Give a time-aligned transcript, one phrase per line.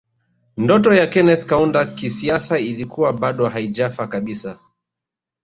[0.57, 4.59] Ndoto ya Kenneth Kaunda kisiasa ilikuwa bado haijafa kabisa